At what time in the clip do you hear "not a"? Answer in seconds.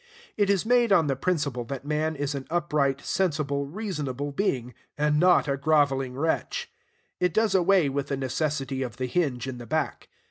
5.19-5.57